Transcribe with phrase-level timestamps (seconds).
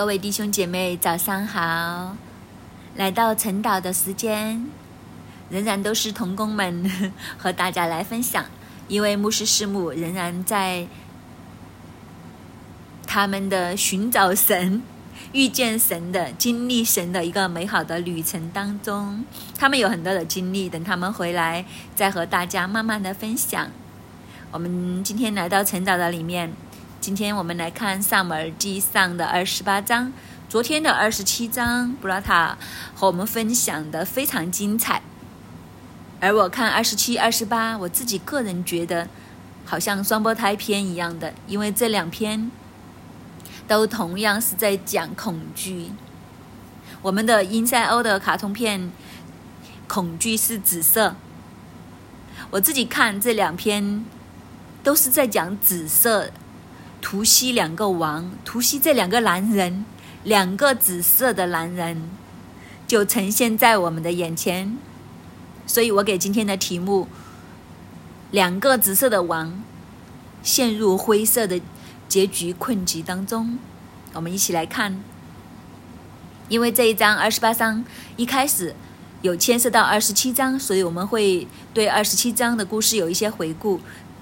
[0.00, 2.16] 各位弟兄姐妹，早上好！
[2.96, 4.66] 来到晨祷的时间，
[5.50, 8.46] 仍然都是童工们和大家来分享，
[8.88, 10.86] 因为牧师师母仍然在
[13.06, 14.82] 他们的寻找神、
[15.32, 19.22] 遇见神的、经历神的一个美好的旅程当中，
[19.58, 23.68] 他们有很多的经历，等他们回来再和大家慢慢的分享。
[24.50, 26.50] 我们今天来到晨祷的里面。
[27.00, 30.12] 今天我们来看《萨姆尔记上》的二十八章，
[30.50, 32.58] 昨天的二十七章，布拉塔
[32.94, 35.00] 和我们分享的非常精彩。
[36.20, 39.08] 而我看二十七、二十八，我自己个人觉得
[39.64, 42.50] 好像双胞胎篇一样的，因为这两篇
[43.66, 45.92] 都同样是在讲恐惧。
[47.00, 48.92] 我们的英赛欧的卡通片，
[49.88, 51.16] 恐惧是紫色。
[52.50, 54.04] 我自己看这两篇，
[54.82, 56.30] 都是在讲紫色。
[57.00, 59.84] 图西两个王，图西这两个男人，
[60.22, 62.10] 两个紫色的男人，
[62.86, 64.76] 就呈现在我们的眼前。
[65.66, 67.08] 所以我给今天的题目：
[68.30, 69.62] 两个紫色的王
[70.42, 71.60] 陷入灰色的
[72.08, 73.58] 结局困局当中。
[74.12, 75.02] 我们一起来看，
[76.48, 77.84] 因为这一章二十八章
[78.16, 78.74] 一开始
[79.22, 83.80] 有牵涉到二十七章，所以我们会对二十七章的故事有一些回顾。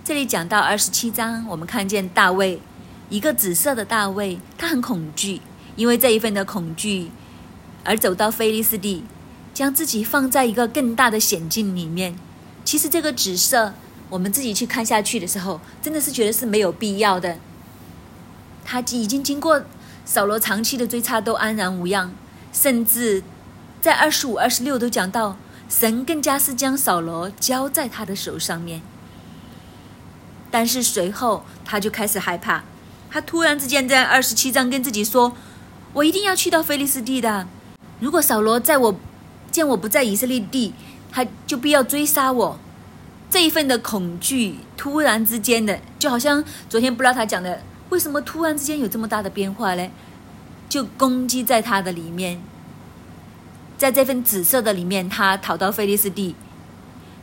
[0.09, 2.63] 这里讲到二十七章，我们看见大卫，
[3.11, 5.43] 一个紫色的大卫，他很恐惧，
[5.77, 7.11] 因为这一份的恐惧，
[7.85, 9.05] 而走到菲利斯地，
[9.53, 12.19] 将自己放在一个更大的险境里面。
[12.65, 13.75] 其实这个紫色，
[14.09, 17.37] 我们自己去看下去的时候，真的是觉得是没有必要的。
[18.65, 19.63] 他已经经过
[20.07, 22.11] 扫罗长期的追查，都安然无恙，
[22.51, 23.23] 甚至
[23.83, 25.37] 在二十五、二十六都讲到，
[25.69, 28.81] 神更加是将扫罗交在他的手上面。
[30.51, 32.63] 但是随后他就开始害怕，
[33.11, 35.33] 他突然之间在二十七章跟自己说
[35.93, 37.47] ：“我一定要去到菲利斯地的。
[38.01, 38.95] 如果扫罗在我
[39.51, 40.73] 见我不在以色列地，
[41.11, 42.59] 他就必要追杀我。”
[43.31, 49.91] 这一份的恐惧突然之间的，就好像昨天布拉塔讲的，为什么突然之间有这么大的变化呢？
[50.69, 52.41] 就攻击在他的里面，
[53.77, 56.35] 在这份紫色的里面，他逃到菲利斯地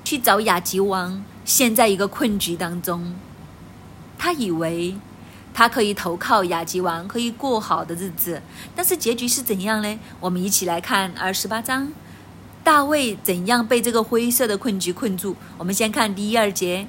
[0.04, 1.24] 去找雅吉王。
[1.46, 3.14] 陷在一个困局当中，
[4.18, 4.96] 他以为
[5.54, 8.42] 他可以投靠雅吉王，可以过好的日子，
[8.76, 10.00] 但是结局是怎样呢？
[10.20, 11.94] 我们一起来看二十八章，
[12.64, 15.36] 大卫怎样被这个灰色的困局困住。
[15.60, 16.88] 我们先看第一二节，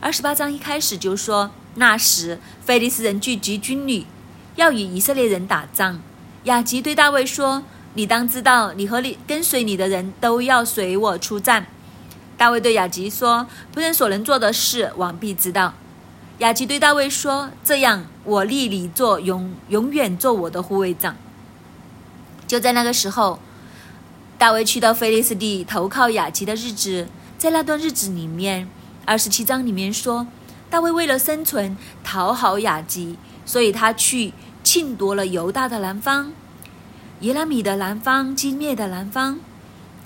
[0.00, 4.06] 二十八章一开始就说：那时，菲利斯人聚集军旅，
[4.54, 6.00] 要与以色列人打仗。
[6.44, 11.66] 雅吉对大卫说：“你当知道，你和你跟随你的人都要随我出战。”
[12.36, 15.72] 大卫对雅吉说：“仆人所能做的事，王必知道。”
[16.38, 21.16] 雅吉对大卫说：“这样，我立你做永永远做我的护卫长。”
[22.46, 23.38] 就在那个时候，
[24.36, 27.08] 大卫去到菲利斯地投靠雅吉的日子，
[27.38, 28.68] 在那段日子里面，
[29.06, 30.26] 二十七章里面说，
[30.68, 31.74] 大卫为了生存，
[32.04, 33.16] 讨好雅吉，
[33.46, 36.32] 所以他去侵夺了犹大的南方，
[37.20, 39.40] 耶拉米的南方，基灭的南方。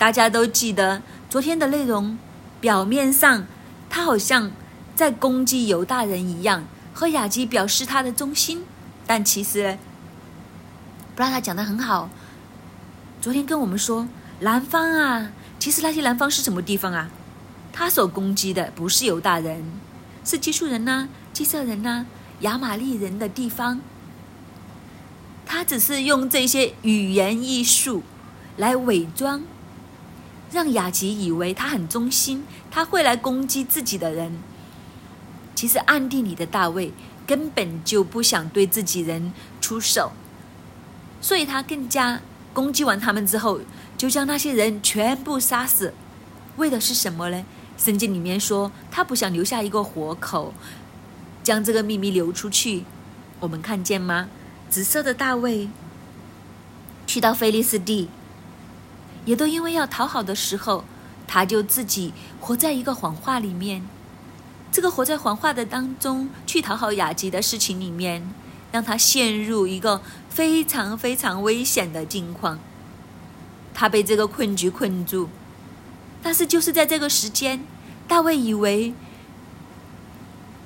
[0.01, 1.03] 大家都记得。
[1.29, 2.17] 昨天的内容，
[2.59, 3.45] 表面上
[3.87, 4.49] 他好像
[4.95, 8.65] 在攻击犹大人一样，和雅基表示他的忠心，
[9.05, 9.77] 但其实，
[11.15, 12.09] 布拉他讲的很好。
[13.21, 14.07] 昨天跟我们说，
[14.39, 17.11] 南方啊，其实那些南方是什么地方啊？
[17.71, 19.63] 他所攻击的不是犹大人，
[20.25, 22.07] 是基述人呐、基色人呐、
[22.39, 23.79] 亚玛利人的地方。
[25.45, 28.01] 他只是用这些语言艺术
[28.57, 29.43] 来伪装。
[30.51, 34.37] 让雅吉以为他很忠心，他会来攻击自己的人。
[35.55, 36.91] 其实暗地里的大卫
[37.25, 40.11] 根本就不想对自己人出手，
[41.21, 42.21] 所以他更加
[42.53, 43.61] 攻击完他们之后，
[43.97, 45.93] 就将那些人全部杀死。
[46.57, 47.45] 为的是什么呢？
[47.77, 50.53] 圣经里面说，他不想留下一个活口，
[51.43, 52.83] 将这个秘密流出去。
[53.39, 54.29] 我们看见吗？
[54.69, 55.69] 紫色的大卫
[57.07, 58.09] 去到菲利斯地。
[59.25, 60.83] 也都因为要讨好的时候，
[61.27, 63.83] 他就自己活在一个谎话里面。
[64.71, 68.33] 这个活在谎话的当中去讨好雅吉的事情里面，
[68.71, 72.57] 让他陷入一个非常非常危险的境况。
[73.73, 75.29] 他被这个困局困住，
[76.23, 77.63] 但是就是在这个时间，
[78.07, 78.93] 大卫以为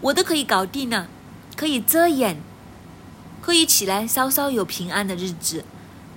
[0.01, 1.07] 我都可以搞定了，
[1.55, 2.37] 可以遮掩，
[3.41, 5.65] 可以起来稍稍有平安的日子。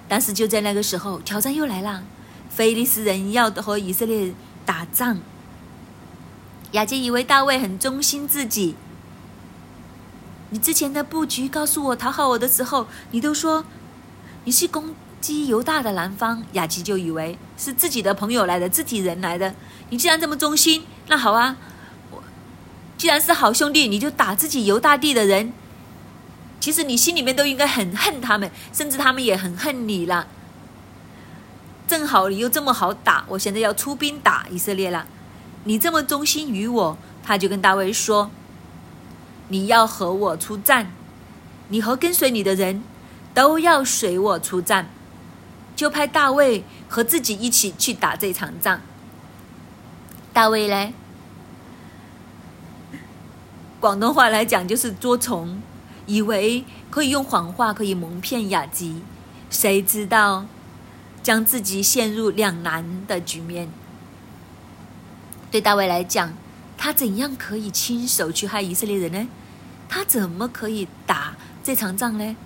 [0.07, 2.05] 但是就在那个时候，挑战又来了。
[2.49, 4.33] 菲利斯人要和以色列
[4.67, 5.19] 打仗，
[6.73, 8.75] 雅杰以为大卫很忠心自己。
[10.51, 13.65] 你之前的布局告诉我讨好我的时候，你都说
[14.45, 19.55] 你是攻击犹大的南方，雅吉就以为是自己的朋友来的，自己人来的。
[19.91, 21.57] 你既然这么忠心，那好啊，
[22.11, 22.23] 我
[22.97, 25.53] 既然是好兄弟，你就打自己犹大地的人。
[26.61, 30.27] 其实你心里面都应该很恨他们，甚至他们也很恨你了。
[31.89, 35.07] 正好你又这么好打，我现在要出兵打以色列了。
[35.65, 38.31] 你这么忠心于我，他就跟大卫说
[39.49, 40.93] ：“你要和我出战，
[41.69, 42.83] 你和跟随你的人。”
[43.35, 44.89] 都要随我出战，
[45.77, 48.81] 就派大卫和自己一起去打这场仗。
[50.33, 50.93] 大卫呢，
[53.79, 55.63] 广东话来讲就是捉虫，
[56.07, 59.03] 以为可以用谎话可以蒙骗雅吉，
[59.51, 60.47] 谁知道
[61.23, 63.69] 将自己陷入两难的局面。
[65.51, 66.33] 对大卫来讲，
[66.77, 69.29] 他怎样可以亲手去害以色列人呢？
[69.89, 72.37] 他怎么可以打这场仗呢？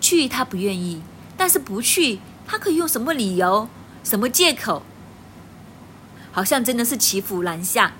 [0.00, 1.02] 去他不愿意，
[1.36, 3.68] 但是不去他可以用什么理由、
[4.02, 4.82] 什么借口？
[6.32, 7.92] 好像真的是骑虎难下。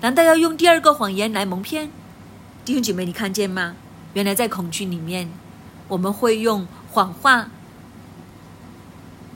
[0.00, 1.90] 难道要用第二个谎言来蒙骗？
[2.64, 3.74] 弟兄姐妹，你看见吗？
[4.14, 5.28] 原来在恐惧里面，
[5.88, 7.50] 我们会用谎话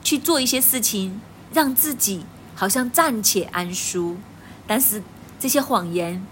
[0.03, 1.21] 去做一些事情，
[1.53, 4.17] 让自己好像暂且安舒。
[4.67, 5.01] 但是
[5.39, 6.25] 这些谎言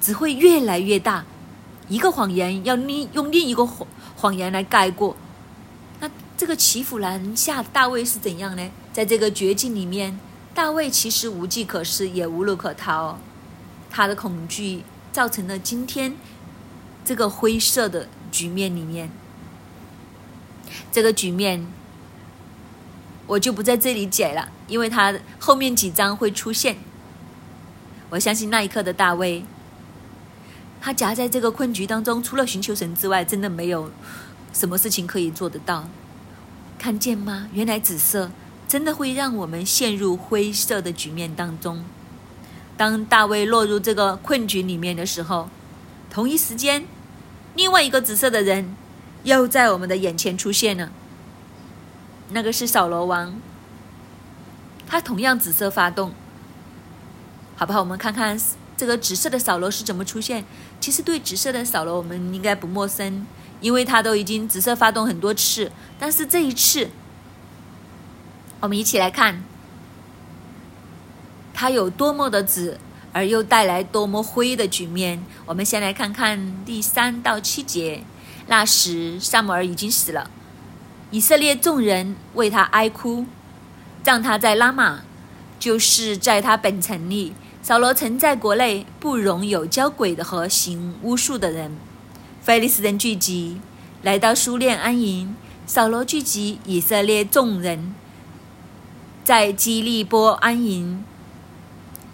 [0.00, 1.24] 只会越来越大。
[1.88, 3.86] 一个谎言要另用另一个谎。
[4.16, 5.16] 谎言来盖过，
[5.98, 8.70] 那这个骑虎难下，大卫是怎样呢？
[8.92, 10.16] 在这个绝境里面，
[10.54, 13.18] 大卫其实无计可施，也无路可逃。
[13.90, 16.14] 他的恐惧造成了今天
[17.04, 19.10] 这个灰色的局面里面。
[20.92, 21.66] 这个局面
[23.26, 26.76] 我就不在这里解了，因为他后面几章会出现。
[28.10, 29.44] 我相信那一刻的大卫。
[30.80, 33.90] 他夹在这个困局当中，除了寻求神之外，真的没有
[34.52, 35.88] 什么事情可以做得到。
[36.78, 37.48] 看见吗？
[37.52, 38.32] 原来紫色
[38.66, 41.84] 真的会让我们陷入灰色的局面当中。
[42.76, 45.48] 当大卫落入这个困局里面的时候，
[46.10, 46.84] 同一时间，
[47.54, 48.74] 另外一个紫色的人
[49.22, 50.90] 又在我们的眼前出现了。
[52.32, 53.34] 那个是扫罗王，
[54.86, 56.12] 他同样紫色发动，
[57.56, 57.80] 好不好？
[57.80, 58.38] 我们看看。
[58.74, 60.44] 这个紫色的扫罗是怎么出现？
[60.80, 63.24] 其实对紫色的扫罗我们应该不陌生，
[63.60, 65.70] 因为他都已经紫色发动很多次。
[66.00, 66.90] 但是这一次，
[68.58, 69.44] 我们一起来看，
[71.54, 72.80] 他有多么的紫，
[73.12, 75.22] 而又带来多么灰的局面。
[75.46, 78.02] 我们先来看看第三到七节。
[78.48, 80.28] 那时，萨姆尔已经死了，
[81.12, 83.26] 以色列众人为他哀哭，
[84.02, 85.00] 葬他在拉玛，
[85.58, 87.34] 就是在他本城里。
[87.60, 91.76] 扫罗曾在国内不容有交鬼的和行巫术的人。
[92.40, 93.60] 菲利斯人聚集，
[94.00, 95.36] 来到苏练安营。
[95.66, 97.94] 扫罗聚集以色列众人，
[99.22, 101.04] 在基利波安营。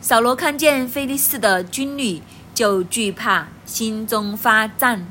[0.01, 2.21] 扫罗看见菲利斯的军旅，
[2.53, 5.07] 就惧怕，心中发战。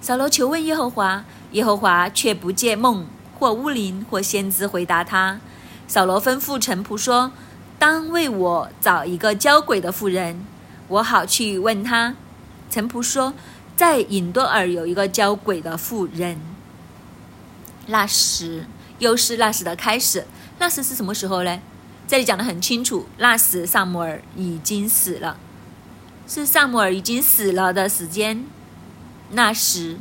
[0.00, 3.06] 扫罗求问耶和华，耶和华却不借梦
[3.40, 5.40] 或巫灵或先知回答他。
[5.88, 7.32] 扫罗吩咐臣仆说。
[7.78, 10.44] 当为我找一个交鬼的妇人，
[10.86, 12.14] 我好去问他。
[12.68, 13.32] 陈仆说，
[13.74, 16.38] 在隐多尔有一个交鬼的妇人。
[17.86, 18.66] 那时
[18.98, 20.26] 又是那时的开始。
[20.58, 21.58] 那时是什么时候呢？
[22.06, 23.06] 这里讲的很清楚。
[23.16, 25.38] 那时萨摩尔已经死了，
[26.28, 28.44] 是萨摩尔已经死了的时间。
[29.30, 29.96] 那时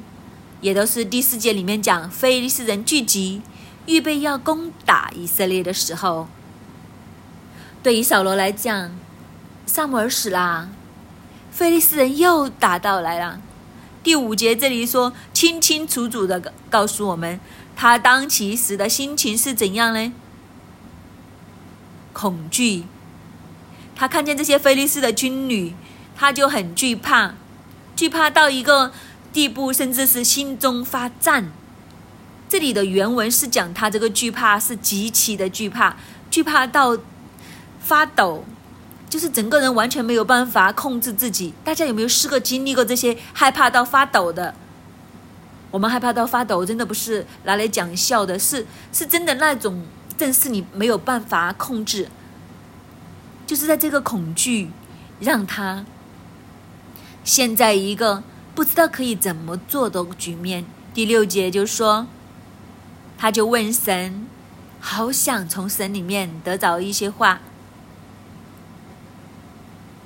[0.62, 3.42] 也都是第四节里面讲非利士人聚集，
[3.86, 6.28] 预备要攻打以色列的时候。
[7.82, 8.92] 对于扫罗来讲，
[9.66, 10.70] 萨姆尔死啦，
[11.50, 13.40] 菲利斯人又打到来了。
[14.04, 17.40] 第五节这里说，清清楚楚的告诉我们，
[17.76, 20.12] 他当其时的心情是怎样呢？
[22.12, 22.84] 恐惧。
[23.96, 25.74] 他看见这些菲利斯的军旅，
[26.16, 27.36] 他就很惧怕，
[27.96, 28.92] 惧怕到一个
[29.34, 31.52] 地步，甚至是心中发颤。
[32.48, 35.96] 这里的原文是讲他这个惧怕是极其的惧怕，
[36.30, 36.98] 惧怕到。
[37.82, 38.44] 发抖，
[39.10, 41.54] 就是整个人完全没有办法控制自己。
[41.64, 44.54] 大家有没有试过经历过这些害怕到发抖的？
[45.72, 49.84] 我们害怕到发抖，真的不是拿来讲笑的，是是真的那种，
[50.16, 52.10] 正是你没有办法控制。
[53.48, 54.70] 就是在这个恐惧，
[55.20, 55.84] 让他
[57.24, 58.22] 现在一个
[58.60, 60.66] 不知道可以怎么做的局面。
[60.94, 62.08] 第六节就说，
[63.18, 64.28] 他就问神，
[64.82, 67.40] 好想从神里面得着一些话。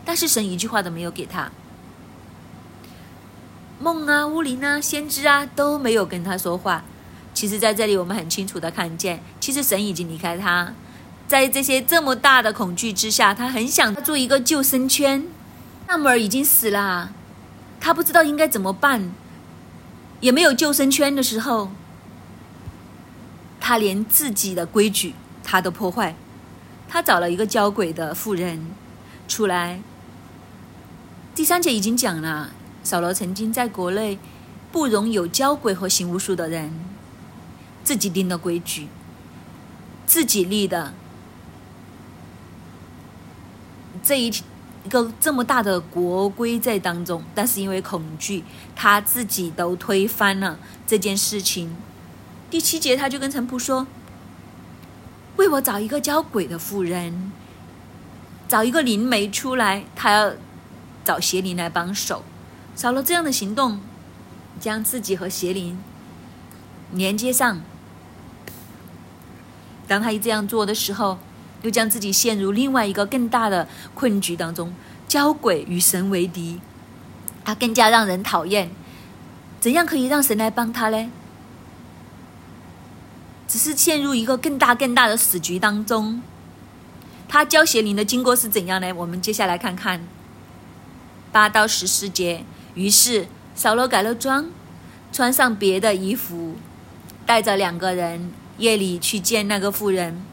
[0.06, 1.52] 但是神一句话都没有给他。
[3.80, 6.84] 梦啊、乌灵啊、先知啊都没有跟他说话。
[7.34, 10.72] 其实，在这里我们很清楚的看见，其实神已经离开他，
[11.28, 15.26] 在这些这么大的恐惧之下，他很想做一个救生圈。
[15.88, 17.12] 萨姆尔已经死了，
[17.84, 19.12] 他不知道应该怎么办，
[20.22, 21.70] 也没有救生圈的时候，
[23.60, 25.14] 他连自己的规矩
[25.44, 26.16] 他都破坏。
[26.88, 28.68] 他找了一个交鬼的妇人
[29.28, 29.82] 出来。
[31.36, 32.52] 第三节已经讲了，
[32.86, 34.18] 扫罗曾经在国内
[34.72, 36.72] 不容有交鬼和行巫术的人，
[37.84, 38.88] 自己定的规矩，
[40.06, 40.94] 自己立的
[44.02, 44.32] 这一
[44.84, 48.44] 一个这么大的国规在当中，但是因为恐惧，
[48.76, 51.76] 他自己都推翻了这件事情。
[52.50, 53.88] 第七节他就跟陈仆说。
[55.36, 57.32] 为我找一个教鬼的妇人，
[58.48, 60.34] 找一个灵媒出来，他要
[61.04, 62.24] 找邪灵来帮手。
[62.76, 63.80] 少了这样的行动，
[64.60, 65.80] 将自己和邪灵
[66.92, 67.62] 连接上。
[69.88, 71.18] 当他一这样做的时候，
[71.64, 74.74] 又将自己陷入另外一个更大的困局当中。
[75.08, 76.60] 交鬼与神为敌，
[77.46, 78.72] 他更加让人讨厌。
[79.60, 81.12] 怎样可以让神来帮他呢？
[83.48, 86.22] 只是陷入一个更大更大的死局当中。
[87.28, 88.92] 他教邪灵的经过是怎样呢？
[88.94, 90.08] 我们接下来看看
[91.32, 92.44] 八到十四节。
[92.74, 94.48] 于是扫罗改了装，
[95.12, 96.56] 穿上别的衣服，
[97.24, 100.24] 带着两个人夜里去见那个妇人。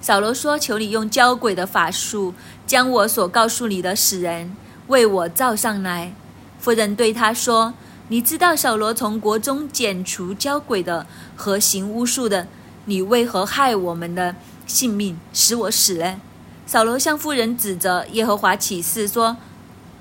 [0.00, 2.34] 扫罗说：“求你用交鬼的法术，
[2.66, 4.56] 将我所告诉你的死人
[4.88, 6.12] 为我召上来。”
[6.58, 7.74] 夫人对他说。
[8.12, 12.48] 你知道扫罗从国中剪除交鬼的和行巫术的，
[12.86, 14.34] 你为何害我们的
[14.66, 16.20] 性命，使我死呢？
[16.66, 19.36] 扫罗向妇人指责耶和华起誓说：“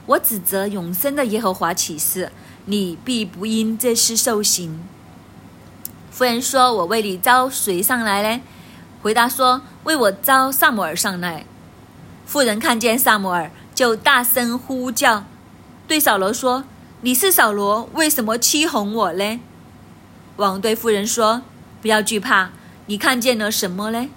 [0.07, 2.31] 我指责永生的耶和华起誓，
[2.65, 4.79] 你必不因这事受刑。”
[6.09, 8.41] 夫人说：“我为你招谁上来呢？”
[9.01, 11.45] 回答说：“为我招萨摩尔上来。”
[12.25, 15.25] 妇人看见萨摩尔，就大声呼叫，
[15.87, 16.65] 对扫罗说。
[17.01, 19.39] 你是扫罗，为什么欺哄我呢？
[20.35, 21.43] 王对妇人说
[21.81, 22.49] ：“不要惧怕，
[22.87, 24.09] 你看见了什么呢？”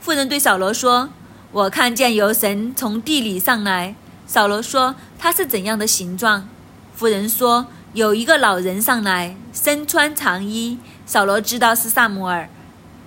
[0.00, 1.10] 妇人对扫罗说
[1.52, 3.94] ：“我看见有神从地里上来。”
[4.26, 6.48] 扫罗说：“他是怎样的形状？”
[6.96, 12.48] 妇人说：“有一个老人上来，身穿长衣。”扫罗知道是萨摩尔，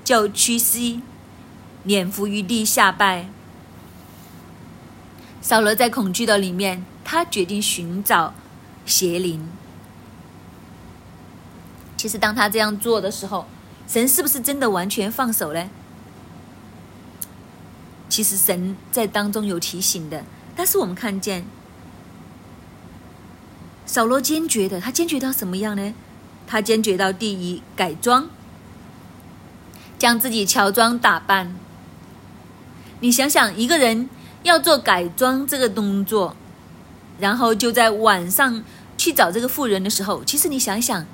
[0.03, 1.01] 就屈膝，
[1.87, 3.29] 脸伏于地下拜。
[5.41, 8.33] 扫罗在恐惧的里面，他决定寻找。
[8.85, 9.49] 邪灵。
[11.97, 13.45] 其实，当他这样做的时候，
[13.85, 15.69] 神是不是真的完全放手呢？
[18.07, 20.23] 其实，神在当中有提醒的。
[20.55, 21.45] 但是，我们看见
[23.85, 25.93] 扫罗坚决的，他坚决到什么样呢？
[26.45, 28.29] 他坚决到第一，改装，
[29.97, 31.53] 将自己乔装打扮。
[32.99, 34.09] 你想想，一个人
[34.43, 36.35] 要做改装这个动作，
[37.19, 38.63] 然后就在晚上。
[38.99, 41.05] 去找这个富人的时候，其实你想想，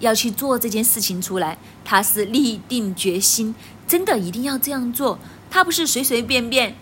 [0.00, 3.54] 要去做这件事情出来，他是立定决心，
[3.88, 5.18] 真的一定要这样做。
[5.50, 6.76] 他不是随随便便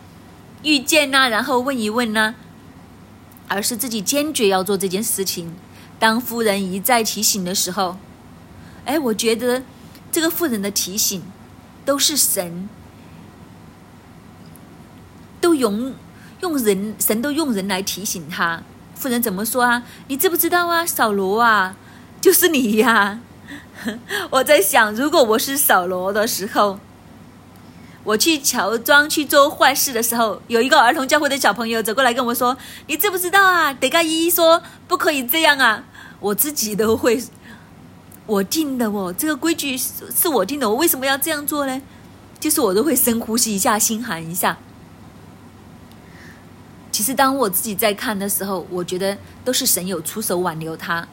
[0.64, 2.34] 遇见呐，然后问一问呐，
[3.46, 5.54] 而是自己坚决要做这件事情。
[6.00, 7.96] 当夫人一再提醒的时候，
[8.87, 9.62] 哎，我觉得
[10.10, 11.22] 这个妇人的提醒
[11.84, 12.68] 都是神，
[15.40, 15.95] 都用
[16.40, 18.62] 用人，神都用人来提醒他。
[18.95, 19.83] 妇人怎么说啊？
[20.09, 20.85] 你知不知道啊？
[20.85, 21.76] 扫罗啊，
[22.21, 23.21] 就是你呀！
[24.30, 26.80] 我在想，如果我是扫罗的时候，
[28.02, 32.57] 我去乔装去做坏事的时候，有一个儿童教会的小朋友走过来跟我说
[32.88, 33.73] ：“你知不知道啊？
[33.73, 35.85] 得跟依依说，不可以这样啊！”
[36.21, 37.23] 我自己都会，
[38.26, 41.80] 我定的哦，这个规矩是我定的，我为什么要这样做呢？
[42.40, 44.59] 就是我都会深呼吸一下，心寒一下。
[46.90, 51.07] 其实，当我自己在看的时候，我觉得都是神有出手挽留他。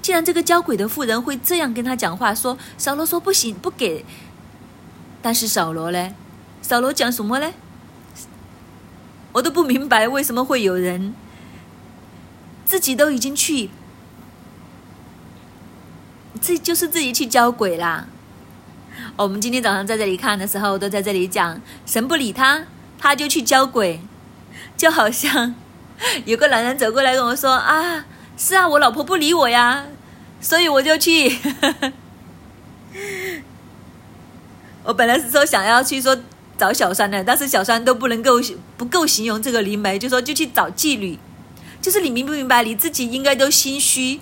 [0.00, 4.04] 既然这个交鬼的妇人会这样跟他讲话，说扫罗说不行，不给。
[5.20, 6.14] 但是扫罗呢？
[6.60, 7.52] 扫罗讲什么呢？
[9.32, 11.14] 我都不明白为什么会有人
[12.64, 13.70] 自己都已经去，
[16.40, 18.06] 这就是自己去交鬼啦。
[19.16, 22.64] 我们今天早上在这里看的时候，都在这里讲神不理他，
[22.98, 24.00] 他就去交鬼。
[24.76, 25.54] 就好像
[26.24, 28.04] 有个男人走过来跟我说：“啊，
[28.36, 29.86] 是啊，我老婆不理我呀，
[30.40, 31.38] 所以我就去。
[34.84, 36.16] 我本来是说想要去说
[36.58, 38.40] 找小三的，但是小三都不能够
[38.76, 41.18] 不够形容这个灵媒，就说就去找妓女。
[41.80, 42.62] 就是你明不明白？
[42.62, 44.20] 你自己应该都心虚，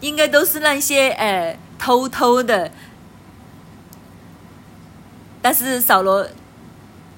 [0.00, 2.70] 应该都是那些呃偷偷的。
[5.42, 6.26] 但是扫罗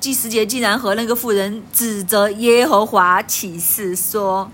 [0.03, 4.51] 第十节竟然和那个妇人指责耶和华起誓说：“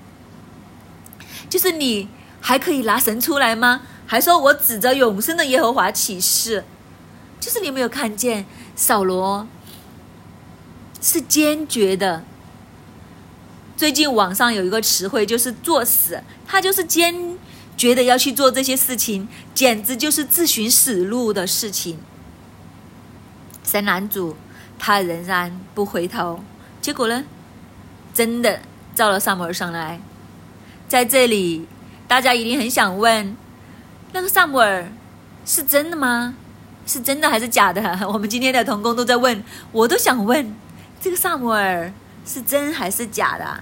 [1.48, 2.06] 就是你
[2.38, 3.80] 还可以拿神出来吗？
[4.06, 6.64] 还说我指着永生的耶和华起誓，
[7.40, 8.44] 就是你没有看见
[8.76, 9.48] 扫罗
[11.00, 12.22] 是坚决的。
[13.74, 17.38] 最近网上有一个词汇就是‘作死’，他就是坚
[17.74, 21.98] 决的要去做这些事情，简直就是自寻死路的事情。”
[23.64, 24.36] 神男主，
[24.78, 26.40] 他仍然不回头，
[26.80, 27.24] 结果呢，
[28.14, 28.60] 真的
[28.94, 30.00] 照了萨摩尔上来。
[30.86, 31.66] 在这里，
[32.06, 33.36] 大家一定很想问：
[34.12, 34.90] 那个萨摩尔
[35.44, 36.34] 是真的吗？
[36.86, 37.82] 是真的还是假的？
[38.08, 40.54] 我们今天的童工都在问，我都想问：
[41.00, 41.92] 这个萨摩尔
[42.24, 43.60] 是真还是假的？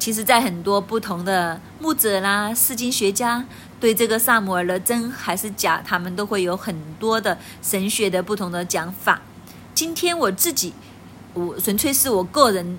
[0.00, 3.44] 其实，在很多不同的牧者啦、释经学家
[3.80, 9.22] 对这个萨摩尔的真还是假，他们都会有很多的神学的不同的讲法。
[9.74, 10.74] 今天我自己，
[11.32, 12.78] 我纯粹是我个人，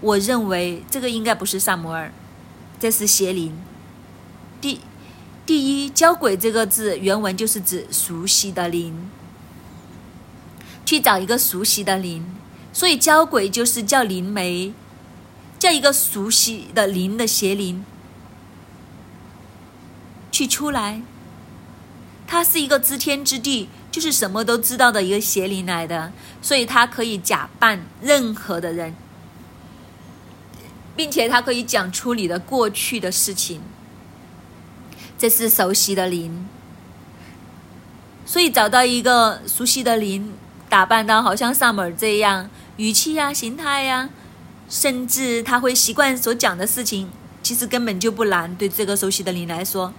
[0.00, 2.12] 我认为这个应该不是萨摩尔，
[2.78, 3.52] 这是邪灵。
[4.60, 4.80] 第
[5.44, 9.10] 第一，交鬼这个字原文就是指熟悉的灵，
[10.86, 12.24] 去找一个熟悉的灵，
[12.72, 14.72] 所以交鬼就是叫灵媒。
[15.56, 17.86] 叫一个熟悉的灵的邪灵
[20.34, 21.00] 去出来，
[22.26, 26.12] 他是一个知天知地，就是什么都知道的一个邪灵来的，
[26.42, 28.96] 所以他可以假扮任何的人，
[30.96, 33.60] 并且他可以讲出你的过去的事情，
[35.16, 36.48] 这是熟悉的灵。
[38.26, 40.34] 所以找到一个熟悉的灵，
[40.68, 44.10] 打扮到好像萨姆尔这样，语气呀、形态呀。
[44.68, 47.10] 甚至他会习惯所讲的事情，
[47.40, 48.56] 其实根本就不难。
[48.56, 49.92] 对这个熟悉的你来说，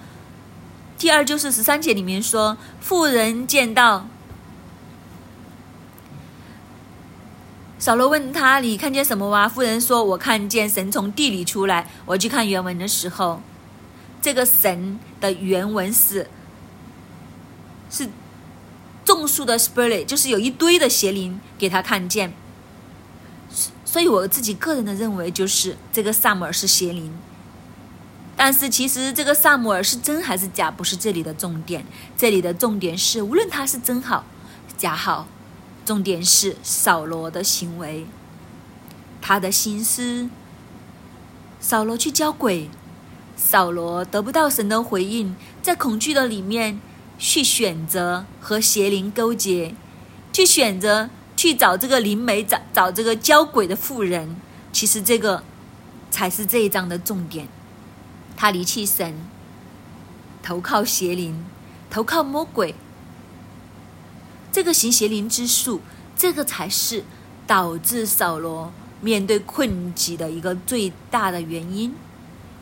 [0.97, 4.07] 第二就是十三节里面说，妇人见到
[7.77, 13.41] 扫罗问他：“你看见什么哇？”妇人说：“我看见神从地里出来。”我去看原文的时候，
[14.21, 16.29] 这个神的原文是
[17.91, 18.09] 是
[19.03, 22.33] 众数的 spirit，就是有一堆的邪灵给他看见。
[23.83, 27.13] 所以我自己个人的认为就是这个萨姆尔是邪灵，
[28.35, 31.85] 但是其实这个萨姆尔是真还是假，不是这里的重点。
[32.17, 34.25] 这里的重点是，无论他是真好
[34.77, 35.27] 假好，
[35.85, 38.05] 重点是扫罗的行为，
[39.21, 40.29] 他的心思。
[41.59, 42.69] 扫罗去教鬼，
[43.35, 46.79] 扫罗得不到神的回应，在恐惧的里面
[47.17, 49.73] 去选择和邪灵勾结，
[50.31, 51.09] 去选择。
[51.37, 54.37] 去找这个灵媒，找找这个教鬼的妇人，
[54.71, 55.43] 其实这个
[56.09, 57.45] 才是这一章的重点。
[58.35, 59.15] 他离弃神，
[60.43, 61.45] 投靠邪灵，
[61.89, 62.75] 投靠魔鬼，
[64.51, 65.81] 这个行邪灵之术，
[66.15, 67.03] 这个才是
[67.45, 68.71] 导致扫罗
[69.01, 71.95] 面对困境的一个最大的原因。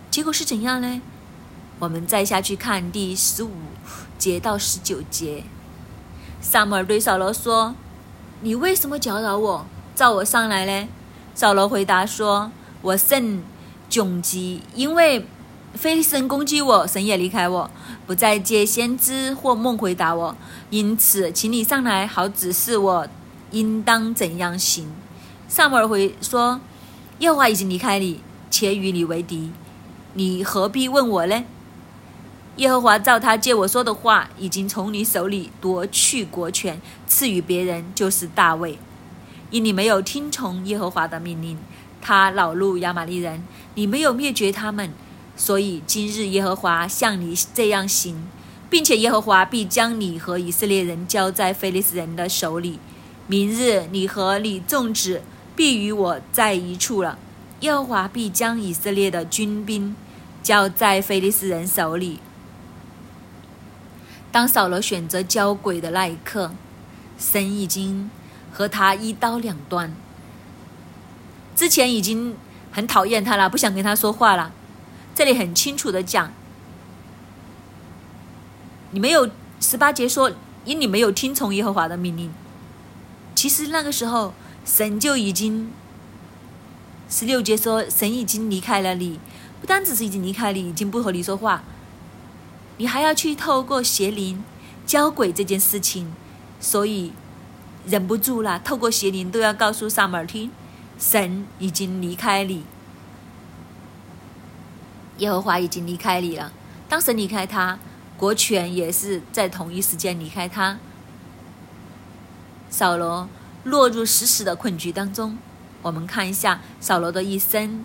[0.10, 1.02] 结果是怎样呢？
[1.80, 3.52] 我们再下去看第十五
[4.18, 5.44] 节到十九节，
[6.40, 7.76] 萨母尔对扫罗说。
[8.42, 10.90] 你为什么搅扰我，召我上来呢？
[11.34, 12.52] 扫罗回答说
[12.84, 13.42] ：“我甚
[13.90, 15.26] 窘急，因为
[15.74, 17.70] 非利士人攻击我，神也离开我，
[18.06, 20.36] 不再借先知或梦回答我。
[20.70, 23.08] 因此，请你上来，好指示我
[23.52, 24.88] 应当怎样行。”
[25.50, 26.60] 萨母尔回说
[27.20, 29.52] ：“耶和华已经离开你，且与你为敌，
[30.14, 31.44] 你何必问我呢？”
[32.58, 38.78] 耶和华照他借我说的话，已经从你手里夺去国权，赐予别人，就是大卫。
[39.50, 41.58] 因你没有听从耶和华的命令，
[42.00, 44.92] 他恼怒亚玛利人，你没有灭绝他们，
[45.36, 48.28] 所以今日耶和华向你这样行，
[48.70, 52.80] 并且耶和华必将你和以色列人交在非利士人的手里。
[53.28, 55.22] 明日你和你众子
[55.56, 57.18] 必与我在一处了。
[57.62, 59.96] 耶和华必将以色列的军兵
[60.42, 62.20] 交在非利士人手里。
[64.32, 66.52] 当扫罗选择交鬼的那一刻，
[67.18, 68.10] 神已经
[68.52, 69.96] 和他一刀两断。
[71.56, 72.36] 之前已经
[72.72, 74.52] 很讨厌他了，不想跟他说话了。
[75.16, 76.32] 这里很清楚的讲，
[78.92, 80.32] 你没有十八节说，
[80.66, 82.32] 因你没有听从耶和华的命令。
[83.36, 84.34] 其实那个时候，
[84.66, 85.72] 神就已经
[87.10, 89.20] 十六节说，神已经离开了你，
[89.62, 91.64] 不单只是已经离开你，已经不和你说话。
[92.78, 94.44] 你还要去透过邪灵
[94.86, 96.12] 教鬼这件事情，
[96.60, 97.14] 所以
[97.86, 98.60] 忍不住了。
[98.60, 100.50] 透过邪灵都要告诉萨母尔听，
[100.98, 102.64] 神已经离开你。
[105.18, 106.52] 耶和华已经离开你了。
[106.90, 107.80] 当神离开他，
[108.18, 110.78] 国权也是在同一时间离开他。
[112.70, 113.30] 扫罗
[113.64, 115.38] 落入死死的困局当中。
[115.82, 117.84] 我们看一下扫罗的一生，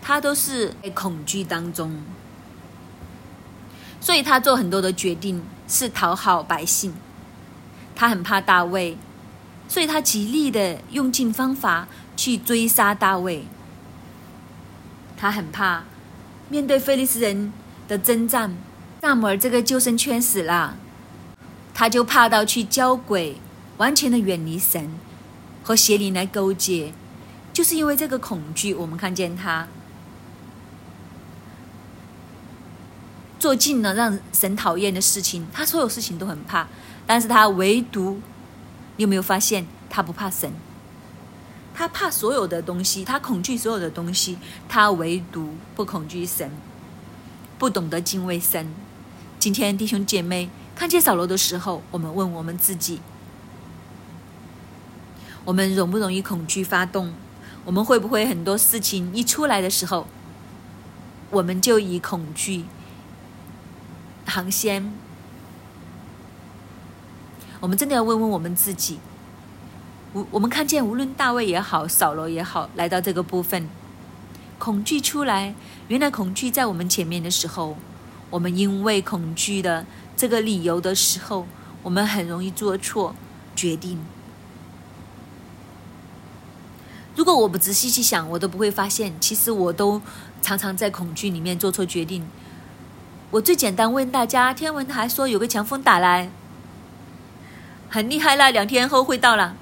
[0.00, 2.02] 他都是在恐惧当中，
[4.00, 6.94] 所以他做很多的决定是讨好百姓。
[7.96, 8.96] 他很怕大卫，
[9.68, 13.46] 所以他极力的用尽方法去追杀大卫。
[15.16, 15.84] 他很怕
[16.48, 17.52] 面对菲利斯人
[17.88, 18.56] 的征战，
[19.00, 20.76] 萨姆尔这个救生圈死了，
[21.72, 23.36] 他就怕到去交鬼，
[23.78, 24.90] 完全的远离神，
[25.62, 26.92] 和邪灵来勾结。
[27.52, 29.68] 就是因为这个恐惧，我们看见他
[33.38, 36.66] 做尽了让神讨厌的事情，他所有事情都很怕，
[37.06, 38.20] 但是他唯独，
[38.96, 40.52] 你有没有发现他不怕神？
[41.74, 46.48] 他怕所有的东西，他恐惧所有的东西，他唯独不恐惧神，
[47.58, 48.72] 不懂得敬畏神。
[49.40, 53.00] 今天弟兄姐妹看见扫罗的时候，我们问我们自己：
[55.44, 57.12] 我们容不容易恐惧发动？
[57.64, 60.06] 我们会不会很多事情一出来的时候，
[61.30, 62.66] 我们就以恐惧
[64.26, 64.92] 航先？
[67.58, 69.00] 我们真的要问问我们自己。
[70.14, 73.68] 我我们看见，无论大卫也好，扫罗也好，来到这个部分，
[74.60, 75.56] 恐惧出来。
[75.88, 77.76] 原来恐惧在我们前面的时候，
[78.30, 79.84] 我们因为恐惧的
[80.16, 81.48] 这个理由的时候，
[81.82, 83.16] 我们很容易做错
[83.56, 83.98] 决定。
[87.16, 90.00] 如果我不仔细去想，我都不会发现，其实我都
[90.40, 92.24] 常常在恐惧里面做错决定。
[93.32, 96.30] 我最简单问大家：天文台说有个强风打来，
[97.90, 99.56] 很厉害啦，两天后会到了。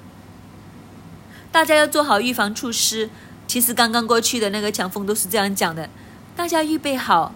[1.53, 3.11] 大家要做好预防措施。
[3.45, 5.87] 其实刚刚过去的那个强风都是这样讲的，
[6.35, 7.35] 大家预备好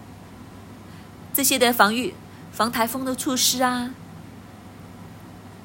[1.32, 2.12] 这些的防御、
[2.50, 3.90] 防台风的措施啊。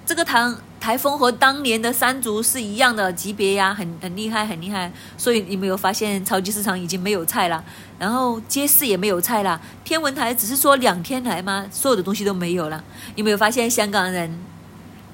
[0.06, 4.92] 这个台台风和当年的山竹是一样的级别呀，很很厉害，很厉害。
[5.18, 7.64] 所以你没有发现超级市场已经没有菜了，
[7.98, 9.60] 然后街市也没有菜了。
[9.84, 11.66] 天文台只是说两天来吗？
[11.72, 12.84] 所有的东西都没有了。
[13.16, 14.38] 你没有发现香港人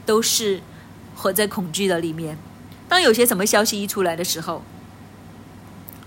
[0.05, 0.61] 都是
[1.15, 2.37] 活在恐惧的里面？
[2.89, 4.63] 当有些什么消息一出来的时候，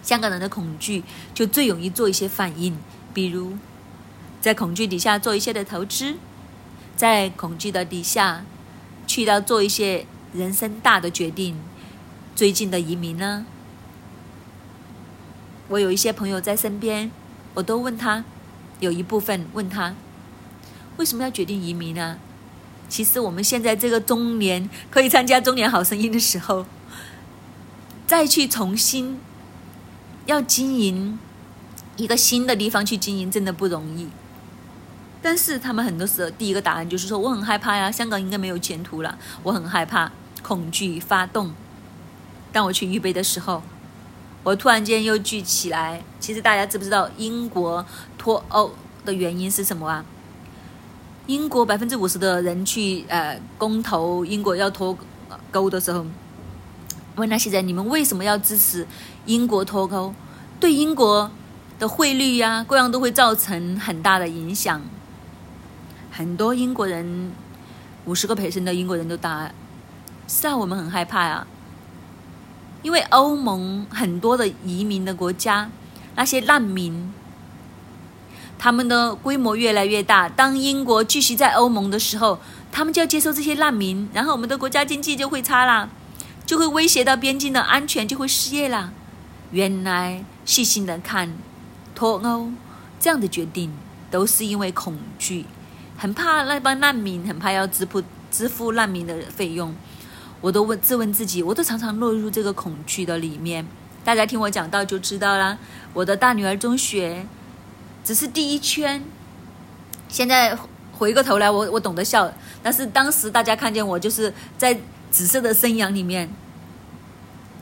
[0.03, 2.77] 香港人的恐惧就最容易做一些反应，
[3.14, 3.57] 比如
[4.42, 6.16] 在恐惧底下做一些的投资，
[6.95, 8.45] 在恐惧的底下。
[9.05, 11.61] 去到做一些人生大的决定，
[12.37, 13.45] 最近的移民呢？
[15.68, 17.11] 我有一些朋友在身边，
[17.53, 18.25] 我都问他，
[18.79, 19.97] 有一部分问他，
[20.97, 22.18] 为什么要决定移民呢？
[22.93, 26.67] 其实我们现在这个中年可以参加中年好声音的时候，
[28.07, 29.19] 再去重新
[30.27, 31.19] 要经营
[31.97, 34.09] 一个新的地方去经营，真的不容易。
[35.23, 41.55] 但是他们很多时候第一个答案就是说我很害怕呀，香港应该没有前途了，我很害怕，恐惧发动。
[42.53, 43.63] 当我去预备的时候，
[44.43, 46.03] 我突然间又聚起来。
[46.21, 47.87] 其实大家知不知道英国
[48.19, 48.75] 脱欧
[49.07, 50.05] 的原因是什么啊？
[51.27, 54.97] 英国百分之五十的人去呃公投英国要脱
[55.51, 56.05] 钩的时候，
[57.17, 58.87] 问那些人你们为什么要支持
[59.27, 60.13] 英国脱钩？
[60.59, 61.31] 对英国
[61.79, 64.81] 的汇率呀，各样都会造成很大的影响。
[66.11, 67.33] 很多英国人，
[68.05, 69.51] 五十个陪审的英国人都答，
[70.29, 71.47] 是啊，我们很害怕啊，
[72.83, 75.71] 因为欧盟很多的移民的国家，
[76.15, 77.13] 那些难民，
[78.62, 80.29] 他们的规模越来越大。
[80.29, 82.38] 当英国继续在欧盟的时候，
[82.70, 85.88] 他们就要接受这些难民，然后我们的国家经济就会差啦，
[86.46, 88.92] 就会威胁到边境的安全，就会失业啦。
[89.51, 91.35] 原来细心的看，
[91.92, 92.53] 脱欧
[93.01, 93.72] 这样的决定，
[94.12, 95.44] 都是因为恐惧。
[95.98, 99.75] 很怕那帮难民，很怕要支付支付难民的费用，
[100.40, 103.66] 我都问自问自己，我都常常落入这个恐惧的里面。
[104.05, 105.59] 大家听我讲到就知道啦。
[105.92, 107.27] 我的大女儿中学
[108.05, 109.03] 只是第一圈，
[110.09, 110.57] 现在
[110.93, 114.79] 回过头来，我我懂得笑，但是当时大家看见我就是在
[115.11, 116.29] 紫色的生阳里面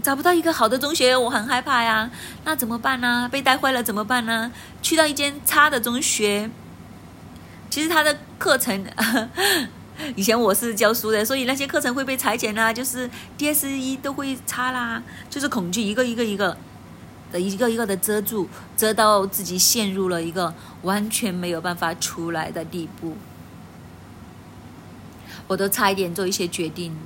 [0.03, 2.11] 找不到一个好的中学，我很害怕呀。
[2.45, 3.29] 那怎么办呢？
[3.31, 4.51] 被带坏了怎么办呢？
[4.81, 6.51] 去到一间差的中学。
[7.69, 8.85] 其实他的课程，
[10.17, 16.57] 以前我是教书的，所以那些课程会被裁剪啦，就是 DSE 都会差啦，就是恐惧一个一个一个
[17.33, 23.17] 的一个一个的遮住，遮到自己陷入了一个完全没有办法出来的地步。
[25.47, 26.97] 我都差一点做一些决定，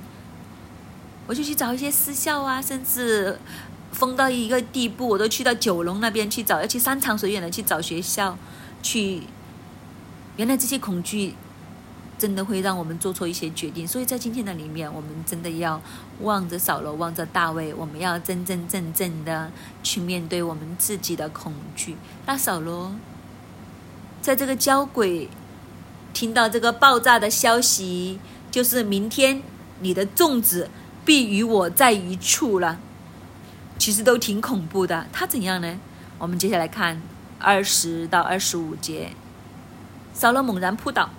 [1.27, 3.39] 我就去找一些私校啊，甚至
[3.91, 8.37] 疯到一个地步，我都去到九龙那边去找，要去山长水远的去找学校，
[8.81, 9.23] 去。
[10.37, 11.33] 原来这些恐惧
[12.17, 15.81] 真的会让我们做错一些决定，所以在今天的里面，我们真的要
[16.21, 19.51] 望着扫罗，望着大卫，我们要真真正正的
[19.83, 21.97] 去面对我们自己的恐惧。
[22.25, 22.95] 那扫罗
[24.21, 25.29] 在这个交鬼
[26.13, 29.41] 听到这个爆炸的消息，就是明天
[29.81, 30.69] 你的粽子
[31.03, 32.79] 必与我在一处了。
[33.77, 35.05] 其实都挺恐怖的。
[35.11, 35.77] 他怎样呢？
[36.17, 37.01] 我们接下来看
[37.37, 39.09] 二十到二十五节。
[40.13, 41.09] 扫罗猛然扑倒，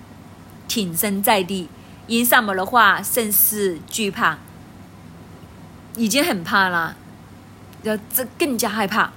[0.68, 1.68] 挺身在地，
[2.07, 4.38] 因萨摩的话甚是惧怕，
[5.96, 6.96] 已经很怕了，
[7.83, 9.12] 要这更加害怕。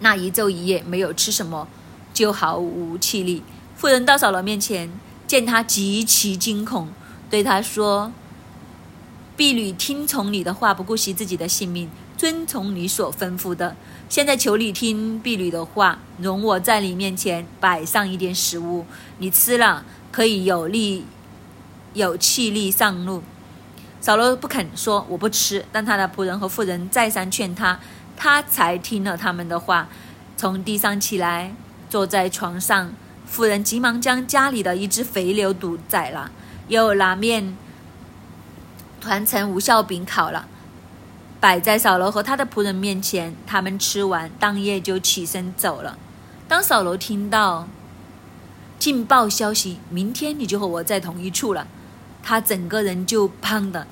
[0.00, 1.68] 那一昼一夜没有吃什么，
[2.12, 3.42] 就毫无气力。
[3.76, 4.90] 妇人到扫罗面前，
[5.26, 6.88] 见他极其惊恐，
[7.30, 8.12] 对他说
[9.36, 13.76] ：“婢女听从你的话，不顾惜自己的性命。”遵从你所吩咐的，
[14.08, 18.86] 现在求你听婢女的话，容我在你面前摆上一点食物，
[19.18, 21.04] 你吃了可以有力、
[21.92, 23.24] 有气力上路。
[24.00, 27.80] 扫罗不肯说我不吃，但他的仆人和妇人再三劝他，
[28.16, 29.88] 他才听了他们的话，
[30.36, 31.52] 从地上起来，
[31.90, 32.92] 坐在床上。
[33.26, 36.30] 妇人急忙将家里的一只肥牛肚宰了，
[36.68, 37.56] 又拿面
[39.00, 40.46] 团成无效饼烤了。
[41.40, 45.98] 摆在扫罗和他的仆人面前，他们吃完，当夜就起身走了。
[46.46, 47.66] 当扫罗听到
[48.78, 51.66] 劲爆消息，明天你就和我在同一处了，
[52.22, 53.86] 他整个人就胖的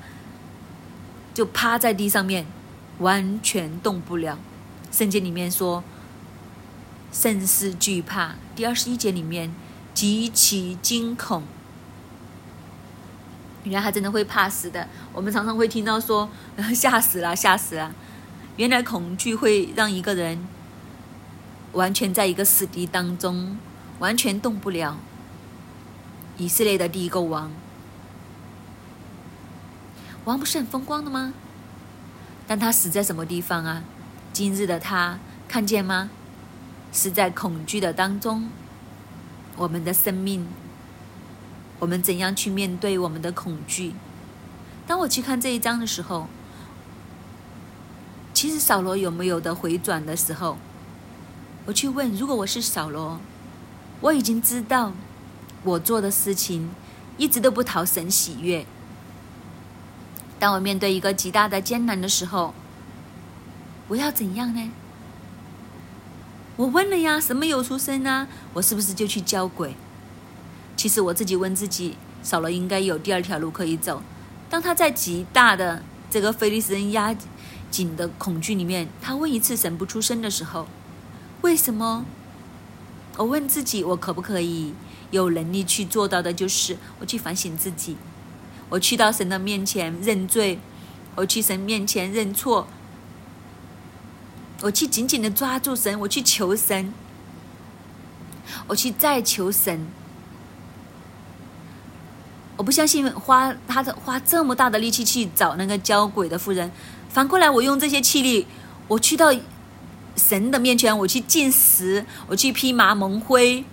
[1.33, 2.45] 就趴在地上面，
[2.99, 4.37] 完全动不了。
[4.91, 5.83] 圣经里面说，
[7.11, 8.35] 甚是惧怕。
[8.55, 9.51] 第二十一节里面，
[9.93, 11.43] 极其惊恐。
[13.63, 14.87] 原来他真的会怕死的。
[15.13, 16.29] 我们常常会听到说
[16.75, 17.95] 吓死了，吓死了。
[18.57, 20.47] 原来恐惧会让一个人
[21.71, 23.57] 完全在一个死地当中，
[24.03, 24.97] 完全动不了。
[26.35, 27.49] 以色列的第一个王，
[30.25, 31.33] 王不是很风光的吗？
[32.45, 33.81] 但他死在什么地方啊？
[34.33, 36.09] 今日的他看见吗？
[36.91, 38.49] 死在恐惧的当中。
[39.55, 40.45] 我们的生命。
[41.79, 43.93] 我们怎样去面对我们的恐惧？
[44.85, 46.27] 当我去看这一章的时候，
[48.33, 50.57] 其实扫罗有没有的回转的时候，
[51.65, 53.21] 我去问：如果我是扫罗，
[54.01, 54.91] 我已经知道
[55.63, 56.69] 我做的事情
[57.17, 58.65] 一直都不讨神喜悦。
[60.39, 62.53] 当我面对一个极大的艰难的时候，
[63.87, 64.71] 我要怎样呢？
[66.57, 68.27] 我问了呀，什么有出声呢？
[68.53, 69.75] 我是不是就去交鬼？
[70.75, 74.01] 其实我自己问自己，少了应该有第二条路可以走。
[74.49, 77.15] 当他在极大的这个菲利斯人压
[77.71, 80.67] 紧的恐惧里面，他问一次神不出声的时候，
[81.41, 82.05] 为什么？
[83.17, 84.73] 我问自己，我可不可以
[85.11, 86.33] 有能力去做到的？
[86.33, 87.95] 就是我去反省自己，
[88.69, 90.59] 我去到神的面前认罪，
[91.15, 92.67] 我去神面前认错，
[94.61, 96.91] 我去紧紧的抓住神，我去求神，
[98.67, 99.85] 我去再求神。
[102.55, 106.71] 我不相信花他的花这么大的力气去找那个交鬼的妇人，
[107.09, 108.47] 反过来我用这些气力，
[108.87, 109.33] 我去到
[110.15, 113.65] 神的面前，我去进食，我去披麻蒙灰，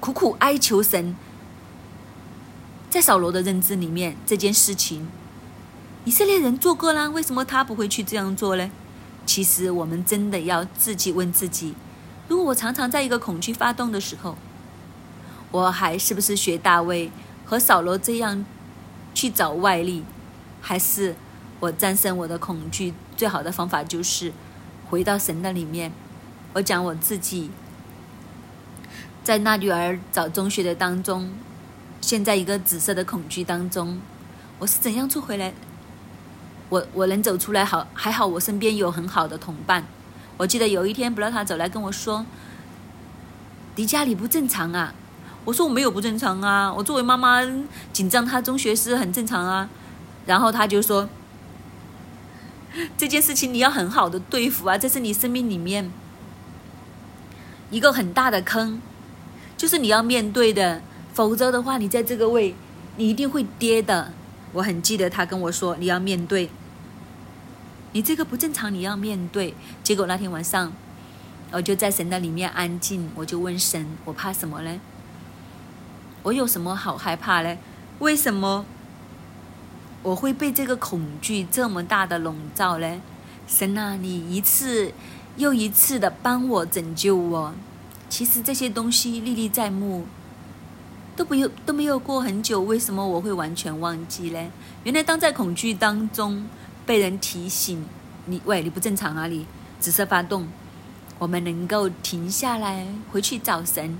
[0.00, 1.16] 苦苦哀求神。
[2.88, 5.08] 在扫罗的认知里面，这件事情
[6.04, 8.70] 以色列人做过啦，为什么他不会去这样做呢？
[9.26, 11.74] 其实我们真的要自己问自己：
[12.28, 14.36] 如果我常常在一个恐惧发动的时候，
[15.50, 17.10] 我还是不是学大卫？
[17.44, 18.44] 和扫罗这样
[19.14, 20.04] 去找外力，
[20.60, 21.14] 还是
[21.60, 24.32] 我战胜我的恐惧最好的方法就是
[24.88, 25.92] 回到神的里面。
[26.54, 27.50] 我讲我自己
[29.22, 31.30] 在那女儿找中学的当中，
[32.00, 34.00] 现在一个紫色的恐惧当中，
[34.58, 35.52] 我是怎样做回来？
[36.68, 39.84] 我我能走出来，好还好，我身边有很好的同伴。
[40.36, 42.26] 我记得有一天，布拉塔走来跟我说
[43.76, 44.92] ：“迪家里不正常啊。”
[45.44, 47.40] 我说我没有不正常啊，我作为妈妈
[47.92, 49.68] 紧张，他中学是很正常啊。
[50.26, 51.08] 然后他就说，
[52.96, 55.90] 这件事情你要很好的对付啊，这是你生命里面
[57.70, 58.80] 一个很大的坑，
[59.56, 62.54] 就是你要面对的，否则的话，你在这个位，
[62.96, 64.12] 你一定会跌的。
[64.52, 66.48] 我很记得他跟我说，你要面对，
[67.92, 69.54] 你这个不正常，你要面对。
[69.82, 70.72] 结果那天晚上，
[71.50, 74.80] 我就在神的里面安静，我就问神，我怕什么呢？
[76.22, 77.58] 我有什么好害怕嘞？
[77.98, 78.64] 为什么
[80.06, 83.00] 我会被这个恐惧这么大的笼罩嘞？
[83.48, 84.92] 神啊，你一次
[85.36, 87.52] 又一次的帮我拯救我。
[88.08, 90.04] 其实这些东西历历在目，
[91.16, 94.48] 都不有都没有过很久，为什么我会完全忘记嘞？
[94.84, 96.46] 原来当在恐惧当中
[96.86, 97.84] 被人提醒，
[98.26, 99.44] 你喂你不正常啊，你
[99.80, 100.46] 紫色发动，
[101.18, 103.98] 我们能够停下来回去找神，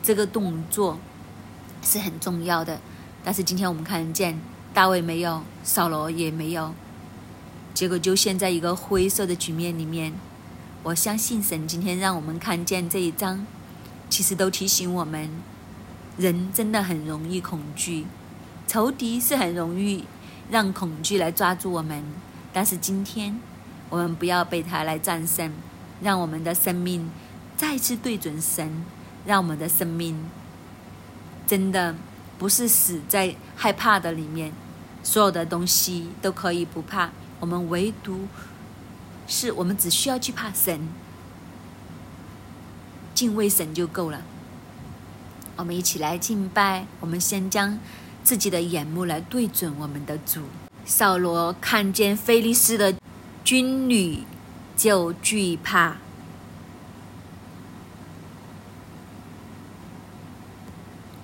[0.00, 0.96] 这个动作
[1.82, 2.78] 是很重要的。
[3.24, 4.38] 但是今天我们看见
[4.74, 6.74] 大卫没有，扫罗也没有，
[7.72, 10.12] 结果就陷在一个灰色的局面里面。
[10.82, 13.46] 我相信神今天让我们看见这一章，
[14.10, 15.30] 其实都提醒我们，
[16.18, 18.04] 人真的很容易恐惧，
[18.66, 20.04] 仇敌是很容易
[20.50, 22.02] 让恐惧来抓住我们。
[22.52, 23.40] 但是今天，
[23.88, 25.52] 我们不要被他来战胜，
[26.02, 27.08] 让我们的生命
[27.56, 28.84] 再次对准神，
[29.24, 30.18] 让我们的生命
[31.46, 31.94] 真的
[32.36, 34.52] 不是死在害怕的里面，
[35.04, 38.26] 所有的东西都可以不怕，我们唯独。
[39.26, 40.86] 是我们只需要去怕神，
[43.14, 44.20] 敬畏神就够了。
[45.56, 47.78] 我们一起来敬拜，我们先将
[48.22, 50.42] 自己的眼目来对准我们的主。
[50.84, 52.94] 扫罗看见菲利斯的
[53.42, 54.24] 军旅，
[54.76, 55.96] 就惧怕，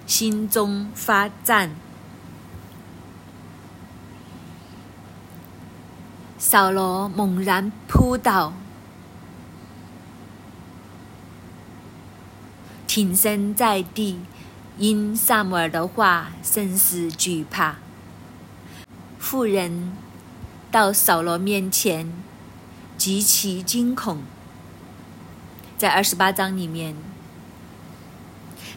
[0.06, 1.76] 心中发战。
[6.50, 8.52] 扫罗猛然扑倒，
[12.88, 14.18] 挺身在地，
[14.76, 17.76] 因萨姆尔的话甚是惧怕。
[19.16, 19.92] 妇人
[20.72, 22.12] 到扫罗面前，
[22.98, 24.20] 极其惊恐。
[25.78, 26.96] 在二十八章里面，